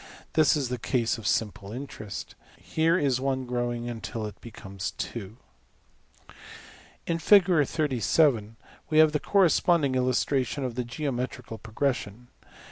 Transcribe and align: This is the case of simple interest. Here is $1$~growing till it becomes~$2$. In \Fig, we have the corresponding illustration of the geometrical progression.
This 0.33 0.55
is 0.57 0.69
the 0.69 0.79
case 0.79 1.19
of 1.19 1.27
simple 1.27 1.71
interest. 1.71 2.33
Here 2.57 2.97
is 2.97 3.19
$1$~growing 3.19 4.01
till 4.01 4.25
it 4.25 4.41
becomes~$2$. 4.41 5.35
In 7.05 7.19
\Fig, 7.19 8.49
we 8.89 8.97
have 8.97 9.11
the 9.11 9.19
corresponding 9.19 9.93
illustration 9.93 10.63
of 10.63 10.73
the 10.73 10.83
geometrical 10.85 11.59
progression. 11.59 12.29